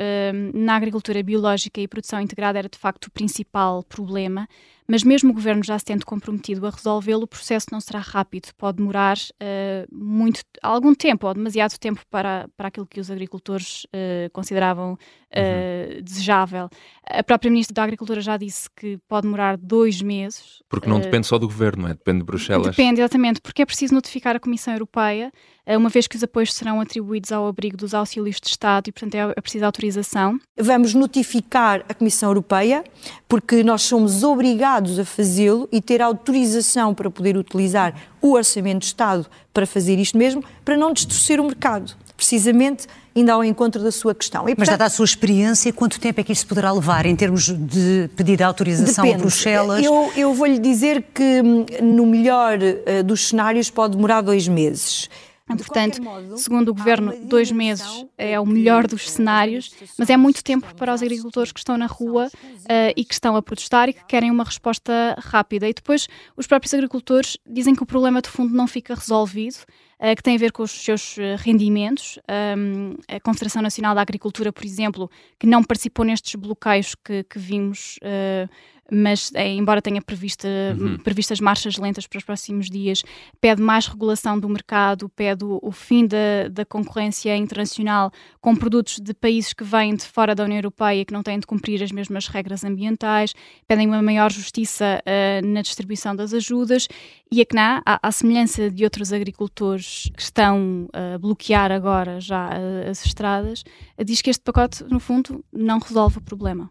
na 0.52 0.76
agricultura 0.76 1.22
biológica 1.22 1.80
e 1.80 1.88
produção 1.88 2.20
integrada 2.20 2.58
era 2.58 2.68
de 2.68 2.78
facto 2.78 3.06
o 3.06 3.10
principal 3.10 3.82
problema 3.82 4.46
mas 4.86 5.02
mesmo 5.02 5.30
o 5.30 5.32
governo 5.32 5.64
já 5.64 5.78
se 5.78 5.84
tendo 5.84 6.04
comprometido 6.04 6.66
a 6.66 6.70
resolvê-lo, 6.70 7.22
o 7.22 7.26
processo 7.26 7.66
não 7.72 7.80
será 7.80 8.00
rápido, 8.00 8.48
pode 8.56 8.78
demorar 8.78 9.16
uh, 9.16 9.94
muito, 9.94 10.42
algum 10.62 10.94
tempo, 10.94 11.26
ou 11.26 11.34
demasiado 11.34 11.78
tempo 11.78 12.02
para, 12.10 12.48
para 12.56 12.68
aquilo 12.68 12.86
que 12.86 13.00
os 13.00 13.10
agricultores 13.10 13.84
uh, 13.84 14.30
consideravam 14.32 14.92
uh, 14.92 14.96
uhum. 14.96 16.02
desejável. 16.02 16.68
A 17.06 17.22
própria 17.22 17.50
Ministra 17.50 17.74
da 17.74 17.82
Agricultura 17.82 18.20
já 18.20 18.36
disse 18.36 18.68
que 18.76 18.98
pode 19.08 19.26
demorar 19.26 19.56
dois 19.56 20.02
meses. 20.02 20.62
Porque 20.68 20.88
não 20.88 21.00
depende 21.00 21.26
só 21.26 21.38
do 21.38 21.46
governo, 21.46 21.84
não 21.84 21.90
é? 21.90 21.94
Depende 21.94 22.18
de 22.18 22.24
Bruxelas. 22.24 22.66
Depende, 22.66 23.00
exatamente, 23.00 23.40
porque 23.40 23.62
é 23.62 23.66
preciso 23.66 23.94
notificar 23.94 24.36
a 24.36 24.40
Comissão 24.40 24.74
Europeia, 24.74 25.32
uma 25.66 25.88
vez 25.88 26.06
que 26.06 26.14
os 26.14 26.22
apoios 26.22 26.52
serão 26.52 26.78
atribuídos 26.78 27.32
ao 27.32 27.46
abrigo 27.46 27.74
dos 27.74 27.94
auxílios 27.94 28.38
de 28.38 28.48
Estado 28.48 28.88
e, 28.88 28.92
portanto, 28.92 29.14
é, 29.14 29.32
é 29.34 29.40
preciso 29.40 29.64
autorização. 29.64 30.38
Vamos 30.58 30.92
notificar 30.92 31.82
a 31.88 31.94
Comissão 31.94 32.28
Europeia, 32.28 32.84
porque 33.26 33.62
nós 33.62 33.80
somos 33.80 34.22
obrigados 34.22 34.73
obrigados 34.74 34.98
a 34.98 35.04
fazê-lo 35.04 35.68
e 35.70 35.80
ter 35.80 36.02
autorização 36.02 36.94
para 36.94 37.10
poder 37.10 37.36
utilizar 37.36 37.94
o 38.20 38.32
Orçamento 38.32 38.80
de 38.80 38.86
Estado 38.86 39.26
para 39.52 39.66
fazer 39.66 39.98
isto 39.98 40.18
mesmo, 40.18 40.42
para 40.64 40.76
não 40.76 40.92
distorcer 40.92 41.40
o 41.40 41.44
mercado. 41.44 41.94
Precisamente 42.16 42.86
ainda 43.14 43.32
ao 43.32 43.44
encontro 43.44 43.82
da 43.82 43.92
sua 43.92 44.14
questão. 44.14 44.42
E, 44.42 44.54
portanto, 44.54 44.58
Mas 44.60 44.68
dada 44.68 44.84
a 44.86 44.88
sua 44.88 45.04
experiência, 45.04 45.72
quanto 45.72 46.00
tempo 46.00 46.20
é 46.20 46.24
que 46.24 46.32
isto 46.32 46.46
poderá 46.46 46.72
levar 46.72 47.06
em 47.06 47.14
termos 47.14 47.48
de 47.48 48.08
pedir 48.16 48.42
a 48.42 48.46
autorização 48.46 49.04
depende. 49.04 49.22
a 49.22 49.26
Bruxelas? 49.26 49.84
Eu, 49.84 50.12
eu 50.16 50.34
vou-lhe 50.34 50.58
dizer 50.58 51.04
que 51.14 51.42
hum, 51.42 51.66
no 51.82 52.06
melhor 52.06 52.58
uh, 52.58 53.02
dos 53.04 53.28
cenários 53.28 53.70
pode 53.70 53.96
demorar 53.96 54.20
dois 54.20 54.48
meses. 54.48 55.08
Portanto, 55.46 56.00
segundo 56.36 56.70
o 56.70 56.74
governo, 56.74 57.12
dois 57.26 57.52
meses 57.52 58.06
é 58.16 58.40
o 58.40 58.46
melhor 58.46 58.86
dos 58.86 59.10
cenários, 59.10 59.74
mas 59.98 60.08
é 60.08 60.16
muito 60.16 60.42
tempo 60.42 60.74
para 60.74 60.94
os 60.94 61.02
agricultores 61.02 61.52
que 61.52 61.60
estão 61.60 61.76
na 61.76 61.86
rua 61.86 62.28
uh, 62.28 62.92
e 62.96 63.04
que 63.04 63.12
estão 63.12 63.36
a 63.36 63.42
protestar 63.42 63.90
e 63.90 63.92
que 63.92 64.04
querem 64.06 64.30
uma 64.30 64.42
resposta 64.42 65.14
rápida. 65.18 65.68
E 65.68 65.74
depois, 65.74 66.08
os 66.34 66.46
próprios 66.46 66.72
agricultores 66.72 67.36
dizem 67.46 67.74
que 67.74 67.82
o 67.82 67.86
problema 67.86 68.22
de 68.22 68.28
fundo 68.30 68.54
não 68.54 68.66
fica 68.66 68.94
resolvido, 68.94 69.56
uh, 70.00 70.16
que 70.16 70.22
tem 70.22 70.34
a 70.34 70.38
ver 70.38 70.50
com 70.50 70.62
os 70.62 70.70
seus 70.70 71.18
eh, 71.18 71.36
rendimentos. 71.38 72.18
Um, 72.56 72.94
a 73.06 73.20
Confederação 73.20 73.60
Nacional 73.60 73.94
da 73.94 74.00
Agricultura, 74.00 74.50
por 74.50 74.64
exemplo, 74.64 75.10
que 75.38 75.46
não 75.46 75.62
participou 75.62 76.06
nestes 76.06 76.34
bloqueios 76.34 76.94
que, 76.94 77.22
que 77.24 77.38
vimos. 77.38 77.98
Uh, 77.98 78.48
mas 78.90 79.30
é, 79.34 79.48
embora 79.48 79.80
tenha 79.80 80.00
prevista, 80.02 80.48
uhum. 80.78 80.98
previstas 80.98 81.40
marchas 81.40 81.76
lentas 81.76 82.06
para 82.06 82.18
os 82.18 82.24
próximos 82.24 82.68
dias, 82.68 83.02
pede 83.40 83.62
mais 83.62 83.86
regulação 83.86 84.38
do 84.38 84.48
mercado, 84.48 85.08
pede 85.08 85.44
o, 85.44 85.58
o, 85.62 85.72
fim 85.72 86.06
da, 86.06 86.48
da 86.50 86.64
concorrência 86.64 87.36
internacional 87.36 88.10
com 88.40 88.54
produtos 88.54 88.98
de 88.98 89.14
países 89.14 89.52
que 89.52 89.64
vêm 89.64 89.94
de 89.94 90.04
fora 90.04 90.34
da 90.34 90.44
União 90.44 90.58
Europeia 90.58 91.04
que 91.04 91.12
não 91.12 91.22
têm 91.22 91.38
de 91.38 91.46
cumprir 91.46 91.82
as 91.82 91.90
mesmas 91.90 92.26
regras 92.26 92.64
ambientais, 92.64 93.34
pedem 93.66 93.86
uma 93.86 94.02
maior 94.02 94.30
justiça 94.30 95.00
uh, 95.00 95.46
na 95.46 95.62
distribuição 95.62 96.14
das 96.14 96.34
ajudas 96.34 96.88
e 97.30 97.40
a 97.40 97.46
CNA, 97.46 97.82
à, 97.84 98.08
à 98.08 98.12
semelhança 98.12 98.70
de 98.70 98.84
outros 98.84 99.12
agricultores 99.12 100.10
que 100.14 100.22
estão 100.22 100.88
a 100.92 101.18
bloquear 101.18 101.72
agora 101.72 102.20
já 102.20 102.50
as 102.88 103.04
estradas, 103.04 103.64
diz 104.04 104.22
que 104.22 104.30
este 104.30 104.42
pacote, 104.42 104.84
no 104.84 105.00
fundo, 105.00 105.44
não 105.52 105.78
resolve 105.78 106.18
o 106.18 106.20
problema. 106.20 106.70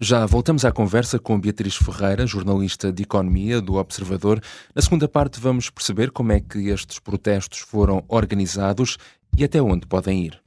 Já 0.00 0.24
voltamos 0.26 0.64
à 0.64 0.70
conversa 0.70 1.18
com 1.18 1.40
Beatriz 1.40 1.74
Ferreira, 1.74 2.24
jornalista 2.24 2.92
de 2.92 3.02
Economia 3.02 3.60
do 3.60 3.74
Observador. 3.74 4.40
Na 4.72 4.80
segunda 4.80 5.08
parte, 5.08 5.40
vamos 5.40 5.70
perceber 5.70 6.12
como 6.12 6.30
é 6.30 6.38
que 6.38 6.68
estes 6.68 7.00
protestos 7.00 7.58
foram 7.58 8.04
organizados 8.06 8.96
e 9.36 9.42
até 9.42 9.60
onde 9.60 9.88
podem 9.88 10.26
ir. 10.26 10.40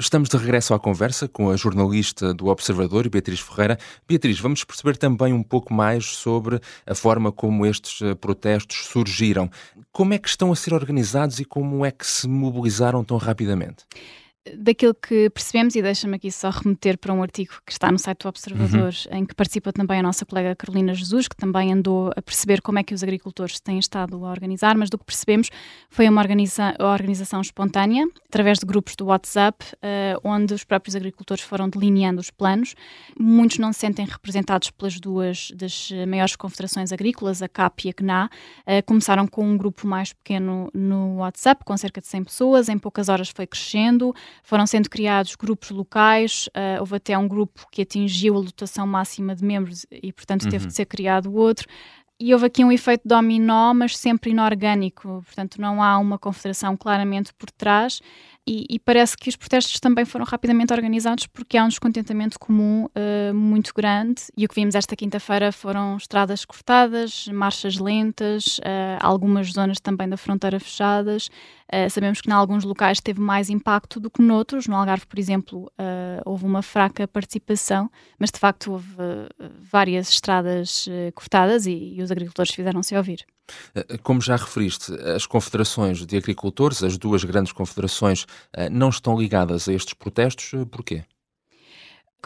Estamos 0.00 0.30
de 0.30 0.36
regresso 0.38 0.72
à 0.72 0.80
conversa 0.80 1.28
com 1.28 1.50
a 1.50 1.56
jornalista 1.58 2.32
do 2.32 2.46
Observador, 2.46 3.06
Beatriz 3.10 3.38
Ferreira. 3.38 3.78
Beatriz, 4.08 4.40
vamos 4.40 4.64
perceber 4.64 4.96
também 4.96 5.34
um 5.34 5.42
pouco 5.42 5.74
mais 5.74 6.06
sobre 6.06 6.58
a 6.86 6.94
forma 6.94 7.30
como 7.30 7.66
estes 7.66 8.00
eh, 8.00 8.14
protestos 8.14 8.86
surgiram. 8.86 9.50
Como 9.92 10.14
é 10.14 10.18
que 10.18 10.26
estão 10.26 10.50
a 10.50 10.56
ser 10.56 10.72
organizados 10.72 11.38
e 11.38 11.44
como 11.44 11.84
é 11.84 11.90
que 11.90 12.06
se 12.06 12.26
mobilizaram 12.26 13.04
tão 13.04 13.18
rapidamente? 13.18 13.84
Daquilo 14.56 14.94
que 14.94 15.28
percebemos, 15.30 15.74
e 15.74 15.82
deixa-me 15.82 16.16
aqui 16.16 16.32
só 16.32 16.48
remeter 16.48 16.96
para 16.96 17.12
um 17.12 17.22
artigo 17.22 17.52
que 17.64 17.72
está 17.72 17.92
no 17.92 17.98
site 17.98 18.20
do 18.20 18.28
Observador, 18.28 18.94
uhum. 19.10 19.18
em 19.18 19.26
que 19.26 19.34
participa 19.34 19.72
também 19.72 20.00
a 20.00 20.02
nossa 20.02 20.24
colega 20.24 20.56
Carolina 20.56 20.94
Jesus, 20.94 21.28
que 21.28 21.36
também 21.36 21.72
andou 21.72 22.10
a 22.16 22.22
perceber 22.22 22.62
como 22.62 22.78
é 22.78 22.82
que 22.82 22.94
os 22.94 23.02
agricultores 23.02 23.60
têm 23.60 23.78
estado 23.78 24.24
a 24.24 24.30
organizar, 24.30 24.76
mas 24.76 24.88
do 24.88 24.96
que 24.98 25.04
percebemos 25.04 25.50
foi 25.90 26.08
uma 26.08 26.22
organiza 26.22 26.74
organização 26.78 27.40
espontânea, 27.42 28.06
através 28.26 28.58
de 28.58 28.64
grupos 28.64 28.96
do 28.96 29.06
WhatsApp, 29.06 29.64
uh, 29.74 30.20
onde 30.24 30.54
os 30.54 30.64
próprios 30.64 30.96
agricultores 30.96 31.44
foram 31.44 31.68
delineando 31.68 32.20
os 32.20 32.30
planos. 32.30 32.74
Muitos 33.18 33.58
não 33.58 33.72
se 33.72 33.80
sentem 33.80 34.06
representados 34.06 34.70
pelas 34.70 34.98
duas 34.98 35.50
das 35.54 35.90
maiores 36.08 36.34
confederações 36.34 36.92
agrícolas, 36.92 37.42
a 37.42 37.48
CAP 37.48 37.86
e 37.86 37.90
a 37.90 37.92
CNA. 37.92 38.30
Uh, 38.62 38.84
começaram 38.86 39.26
com 39.26 39.46
um 39.46 39.56
grupo 39.56 39.86
mais 39.86 40.14
pequeno 40.14 40.70
no 40.72 41.16
WhatsApp, 41.16 41.62
com 41.64 41.76
cerca 41.76 42.00
de 42.00 42.06
100 42.06 42.24
pessoas, 42.24 42.68
em 42.70 42.78
poucas 42.78 43.10
horas 43.10 43.28
foi 43.28 43.46
crescendo 43.46 44.14
foram 44.42 44.66
sendo 44.66 44.88
criados 44.88 45.34
grupos 45.34 45.70
locais, 45.70 46.48
uh, 46.48 46.80
houve 46.80 46.96
até 46.96 47.16
um 47.16 47.28
grupo 47.28 47.66
que 47.70 47.82
atingiu 47.82 48.36
a 48.36 48.38
lotação 48.38 48.86
máxima 48.86 49.34
de 49.34 49.44
membros 49.44 49.86
e, 49.90 50.12
portanto, 50.12 50.48
teve 50.48 50.64
uhum. 50.64 50.68
de 50.68 50.74
ser 50.74 50.86
criado 50.86 51.34
outro. 51.34 51.66
E 52.18 52.34
houve 52.34 52.46
aqui 52.46 52.62
um 52.62 52.70
efeito 52.70 53.00
dominó, 53.06 53.72
mas 53.72 53.96
sempre 53.96 54.30
inorgânico, 54.30 55.22
portanto, 55.24 55.58
não 55.58 55.82
há 55.82 55.96
uma 55.96 56.18
confederação 56.18 56.76
claramente 56.76 57.32
por 57.32 57.50
trás. 57.50 58.02
E, 58.46 58.66
e, 58.70 58.78
parece 58.78 59.16
que 59.16 59.28
os 59.28 59.36
protestos 59.36 59.78
também 59.78 60.04
foram 60.04 60.24
rapidamente 60.24 60.72
organizados 60.72 61.26
porque 61.26 61.58
há 61.58 61.64
um 61.64 61.68
descontentamento 61.68 62.38
comum 62.38 62.86
uh, 62.86 63.34
muito 63.34 63.72
grande. 63.74 64.22
E 64.36 64.44
o 64.44 64.48
que 64.48 64.54
vimos 64.54 64.74
esta 64.74 64.96
quinta-feira 64.96 65.52
foram 65.52 65.96
estradas 65.96 66.44
cortadas, 66.44 67.28
marchas 67.28 67.76
lentas, 67.78 68.58
uh, 68.58 68.98
algumas 69.00 69.52
zonas 69.52 69.78
também 69.78 70.08
da 70.08 70.16
fronteira 70.16 70.58
fechadas. 70.58 71.28
Uh, 71.72 71.88
sabemos 71.90 72.20
que 72.20 72.30
em 72.30 72.32
alguns 72.32 72.64
locais 72.64 72.98
teve 73.00 73.20
mais 73.20 73.50
impacto 73.50 74.00
do 74.00 74.10
que 74.10 74.22
noutros. 74.22 74.66
No 74.66 74.74
Algarve, 74.74 75.06
por 75.06 75.18
exemplo, 75.18 75.70
houve 76.24 76.44
uma 76.44 76.62
fraca 76.62 77.06
participação, 77.06 77.90
mas 78.18 78.30
de 78.30 78.38
facto 78.38 78.72
houve 78.72 78.96
várias 79.60 80.08
estradas 80.08 80.88
cortadas 81.14 81.66
e, 81.66 81.94
e 81.96 82.02
os 82.02 82.10
agricultores 82.10 82.52
fizeram-se 82.52 82.96
ouvir. 82.96 83.24
Eh, 83.74 83.98
como 83.98 84.20
já 84.20 84.36
referiste, 84.36 84.92
as 85.16 85.26
confederações 85.26 86.04
de 86.06 86.16
agricultores, 86.16 86.82
as 86.82 86.96
duas 86.98 87.24
grandes 87.24 87.52
confederações, 87.52 88.26
eh, 88.52 88.68
não 88.70 88.88
estão 88.88 89.18
ligadas 89.18 89.68
a 89.68 89.72
estes 89.72 89.94
protestos. 89.94 90.52
Eh, 90.54 90.64
porquê? 90.64 91.04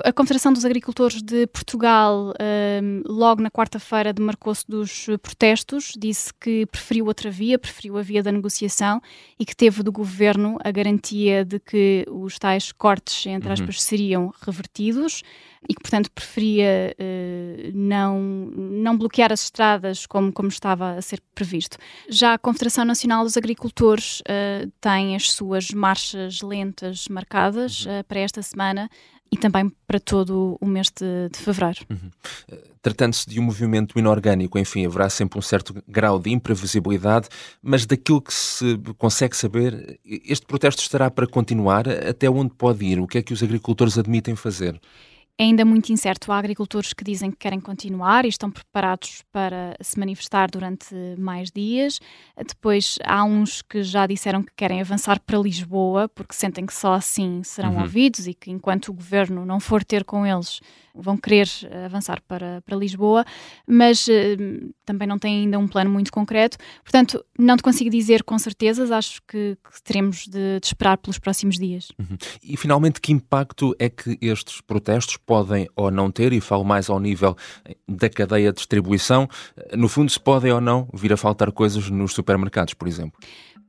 A 0.02 0.12
Confederação 0.12 0.52
dos 0.52 0.64
Agricultores 0.64 1.22
de 1.22 1.46
Portugal, 1.46 2.34
um, 2.82 3.02
logo 3.06 3.40
na 3.40 3.50
quarta-feira, 3.50 4.12
demarcou-se 4.12 4.64
dos 4.66 5.06
protestos, 5.22 5.92
disse 5.96 6.32
que 6.34 6.66
preferiu 6.66 7.06
outra 7.06 7.30
via, 7.30 7.58
preferiu 7.58 7.96
a 7.96 8.02
via 8.02 8.22
da 8.22 8.32
negociação 8.32 9.00
e 9.38 9.44
que 9.44 9.54
teve 9.54 9.82
do 9.84 9.92
governo 9.92 10.58
a 10.64 10.70
garantia 10.72 11.44
de 11.44 11.60
que 11.60 12.04
os 12.10 12.38
tais 12.38 12.72
cortes, 12.72 13.26
entre 13.26 13.48
uhum. 13.48 13.52
aspas, 13.52 13.76
uhum. 13.76 13.82
seriam 13.82 14.34
revertidos 14.44 15.22
e 15.68 15.74
que, 15.74 15.80
portanto, 15.80 16.10
preferia 16.10 16.94
uh, 16.98 17.70
não, 17.74 18.20
não 18.20 18.98
bloquear 18.98 19.32
as 19.32 19.44
estradas 19.44 20.06
como, 20.06 20.32
como 20.32 20.48
estava 20.48 20.92
a 20.92 21.02
ser 21.02 21.22
previsto. 21.34 21.78
Já 22.08 22.34
a 22.34 22.38
Confederação 22.38 22.84
Nacional 22.84 23.24
dos 23.24 23.36
Agricultores 23.36 24.20
uh, 24.20 24.70
tem 24.80 25.16
as 25.16 25.32
suas 25.32 25.70
marchas 25.70 26.42
lentas 26.42 27.08
marcadas 27.08 27.86
uh, 27.86 28.04
para 28.06 28.20
esta 28.20 28.42
semana 28.42 28.90
e 29.33 29.37
também 29.37 29.71
para 29.87 29.99
todo 29.99 30.57
o 30.61 30.66
mês 30.66 30.90
de, 30.90 31.28
de 31.28 31.38
fevereiro. 31.38 31.81
Uhum. 31.90 32.11
Tratando-se 32.81 33.28
de 33.28 33.40
um 33.40 33.43
movimento 33.43 33.99
inorgânico, 33.99 34.59
enfim, 34.59 34.87
haverá 34.87 35.09
sempre 35.09 35.38
um 35.38 35.43
certo 35.43 35.75
grau 35.88 36.19
de 36.19 36.31
imprevisibilidade, 36.31 37.28
mas 37.62 37.87
daquilo 37.87 38.21
que 38.21 38.33
se 38.33 38.78
consegue 38.99 39.37
saber, 39.37 39.99
este 40.04 40.47
protesto 40.47 40.83
estará 40.83 41.11
para 41.11 41.26
continuar? 41.26 41.88
Até 41.88 42.28
onde 42.28 42.54
pode 42.54 42.85
ir? 42.85 43.00
O 43.00 43.07
que 43.07 43.19
é 43.19 43.23
que 43.23 43.33
os 43.33 43.43
agricultores 43.43 43.99
admitem 43.99 44.37
fazer? 44.37 44.81
É 45.37 45.43
ainda 45.43 45.64
muito 45.64 45.93
incerto. 45.93 46.31
Há 46.31 46.38
agricultores 46.38 46.93
que 46.93 47.03
dizem 47.03 47.31
que 47.31 47.38
querem 47.38 47.59
continuar 47.59 48.25
e 48.25 48.29
estão 48.29 48.50
preparados 48.50 49.23
para 49.33 49.76
se 49.81 49.99
manifestar 49.99 50.49
durante 50.49 50.95
mais 51.19 51.50
dias. 51.50 52.00
Depois 52.37 52.99
há 53.05 53.25
uns 53.25 53.61
que 53.61 53.83
já 53.83 54.07
disseram 54.07 54.45
que 54.45 54.53
querem 54.57 54.81
avançar 54.81 55.19
para 55.21 55.37
Lisboa 55.38 56.09
porque 56.09 56.35
sentem 56.35 56.64
que 56.64 56.73
só 56.73 56.95
assim 56.95 57.43
serão 57.43 57.75
uhum. 57.75 57.83
ouvidos 57.83 58.29
e 58.29 58.35
que 58.35 58.50
enquanto 58.50 58.88
o 58.88 58.93
governo 58.93 59.45
não 59.45 59.59
for 59.59 59.83
ter 59.83 60.05
com 60.05 60.25
eles 60.25 60.61
vão 60.95 61.17
querer 61.17 61.49
eh, 61.64 61.87
avançar 61.87 62.23
para, 62.23 62.62
para 62.62 62.76
Lisboa, 62.76 63.25
mas 63.67 64.07
uh, 64.07 64.73
também 64.85 65.09
não 65.09 65.19
têm 65.19 65.41
ainda 65.41 65.59
um 65.59 65.67
plano 65.67 65.91
muito 65.91 66.12
concreto. 66.12 66.57
Portanto, 66.83 67.25
não 67.37 67.57
te 67.57 67.62
consigo 67.62 67.91
dizer 67.91 68.23
com 68.23 68.38
certezas, 68.38 68.93
acho 68.93 69.21
que, 69.26 69.57
que 69.57 69.83
teremos 69.83 70.26
de, 70.26 70.61
de, 70.61 70.67
esperar 70.67 70.97
pelos 70.99 71.19
próximos 71.19 71.59
dias. 71.59 71.88
Uhum. 71.99 72.17
E 72.43 72.57
finalmente, 72.57 73.00
que 73.00 73.12
impacto 73.12 73.75
é 73.79 73.88
que 73.88 74.17
estes 74.21 74.61
protestos 74.61 75.17
podem 75.26 75.69
ou 75.76 75.90
não 75.90 76.11
ter, 76.11 76.33
e 76.33 76.40
falo 76.40 76.64
mais 76.64 76.88
ao 76.88 77.00
nível 77.00 77.37
da 77.88 78.09
cadeia 78.09 78.52
de 78.52 78.57
distribuição, 78.57 79.28
no 79.76 79.88
fundo, 79.88 80.11
se 80.11 80.21
podem 80.21 80.52
ou 80.52 80.61
não 80.61 80.88
vir 80.93 81.12
a 81.12 81.16
faltar 81.16 81.50
coisas 81.52 81.88
nos 81.90 82.12
supermercados, 82.12 82.75
por 82.75 82.88
exemplo? 82.88 83.19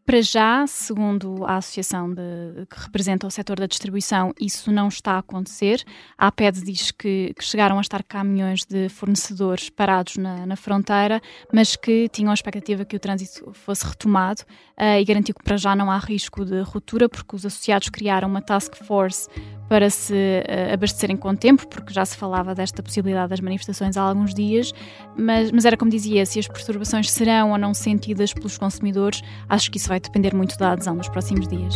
Para 0.06 0.22
já, 0.22 0.68
segundo 0.68 1.44
a 1.46 1.58
associação 1.58 2.14
de, 2.14 2.22
que 2.70 2.80
representa 2.80 3.26
o 3.26 3.32
setor 3.32 3.60
da 3.60 3.66
distribuição, 3.66 4.32
isso 4.40 4.72
não 4.72 4.88
está 4.88 5.14
a 5.14 5.18
acontecer. 5.18 5.84
A 6.16 6.28
APED 6.28 6.62
diz 6.62 6.92
que, 6.92 7.34
que 7.36 7.44
chegaram 7.44 7.80
a 7.80 7.82
estar 7.82 8.04
caminhões 8.04 8.66
de 8.66 8.88
fornecedores 8.88 9.68
parados 9.72 10.18
na, 10.18 10.46
na, 10.46 10.56
fronteira, 10.56 11.20
mas 11.52 11.76
que 11.76 12.08
tinham 12.10 12.30
a 12.30 12.36
expectativa 12.36 12.86
que 12.86 12.96
o 12.96 13.00
trânsito 13.00 13.52
fosse 13.54 13.84
retomado 13.84 14.44
uh, 14.80 15.00
e 15.00 15.04
garantiu 15.04 15.34
que 15.34 15.44
para 15.44 15.58
já 15.58 15.76
não 15.76 15.90
há 15.90 15.98
risco 15.98 16.46
de 16.46 16.62
ruptura, 16.62 17.10
porque 17.10 17.36
os 17.36 17.44
associados 17.44 17.90
criaram 17.90 18.28
uma 18.28 18.44
task 18.44 18.76
force 18.76 19.28
para 19.68 19.90
se 19.90 20.14
uh, 20.14 20.74
abastecerem 20.74 21.18
com 21.18 21.36
tempo, 21.36 21.68
porque 21.68 21.94
já 21.94 22.06
se 22.06 22.16
falava 22.16 22.54
desta 22.54 22.84
possibilidade 22.84 23.30
das 23.30 23.40
manifestações 23.40 23.98
há 23.98 24.02
alguns 24.02 24.34
dias, 24.34 24.74
mas, 25.18 25.52
mas 25.52 25.66
era 25.66 25.78
como 25.78 25.90
dizia, 25.90 26.26
se 26.26 26.40
as 26.40 26.48
perturbações 26.48 27.12
serão 27.12 27.52
ou 27.52 27.58
não 27.58 27.74
sentidas 27.74 28.34
pelos 28.34 28.58
consumidores, 28.58 29.22
acho 29.50 29.72
que 29.72 29.78
isso 29.78 29.90
vai 29.90 30.00
depender 30.00 30.34
muito 30.34 30.58
da 30.58 30.72
adesão 30.72 30.96
nos 30.96 31.10
próximos 31.10 31.48
dias. 31.48 31.76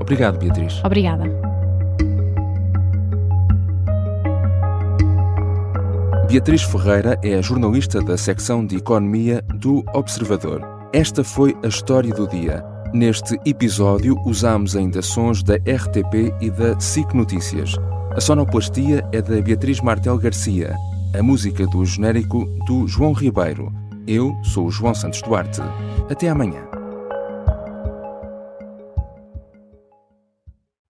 Obrigado, 0.00 0.38
Beatriz. 0.38 0.82
Obrigada. 0.84 1.24
Beatriz 6.28 6.62
Ferreira 6.62 7.18
é 7.22 7.36
a 7.36 7.40
jornalista 7.40 8.02
da 8.02 8.16
secção 8.18 8.66
de 8.66 8.76
Economia 8.76 9.42
do 9.54 9.82
Observador. 9.94 10.60
Esta 10.92 11.24
foi 11.24 11.56
a 11.64 11.68
história 11.68 12.12
do 12.12 12.28
dia. 12.28 12.62
Neste 12.92 13.38
episódio, 13.44 14.16
usamos 14.24 14.74
ainda 14.74 15.02
sons 15.02 15.42
da 15.42 15.56
RTP 15.56 16.32
e 16.40 16.50
da 16.50 16.78
SIC 16.80 17.12
Notícias. 17.12 17.74
A 18.12 18.20
sonoplastia 18.20 19.06
é 19.12 19.20
da 19.20 19.40
Beatriz 19.42 19.80
Martel 19.80 20.16
Garcia. 20.16 20.74
A 21.16 21.22
música 21.22 21.66
do 21.66 21.84
genérico 21.84 22.46
do 22.66 22.86
João 22.88 23.12
Ribeiro. 23.12 23.70
Eu 24.06 24.34
sou 24.42 24.66
o 24.66 24.70
João 24.70 24.94
Santos 24.94 25.20
Duarte. 25.20 25.60
Até 26.10 26.30
amanhã. 26.30 26.67